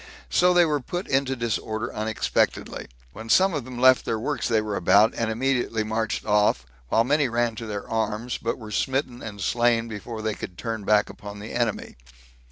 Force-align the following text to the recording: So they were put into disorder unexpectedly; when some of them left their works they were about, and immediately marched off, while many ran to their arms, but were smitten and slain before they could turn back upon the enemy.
So 0.31 0.51
they 0.51 0.65
were 0.65 0.79
put 0.79 1.07
into 1.07 1.35
disorder 1.35 1.93
unexpectedly; 1.93 2.87
when 3.13 3.29
some 3.29 3.53
of 3.53 3.65
them 3.65 3.77
left 3.77 4.03
their 4.03 4.17
works 4.17 4.47
they 4.47 4.59
were 4.59 4.75
about, 4.75 5.13
and 5.13 5.29
immediately 5.29 5.83
marched 5.83 6.25
off, 6.25 6.65
while 6.89 7.03
many 7.03 7.29
ran 7.29 7.53
to 7.57 7.67
their 7.67 7.87
arms, 7.87 8.39
but 8.39 8.57
were 8.57 8.71
smitten 8.71 9.21
and 9.21 9.39
slain 9.39 9.87
before 9.87 10.23
they 10.23 10.33
could 10.33 10.57
turn 10.57 10.85
back 10.85 11.07
upon 11.11 11.37
the 11.37 11.53
enemy. 11.53 11.97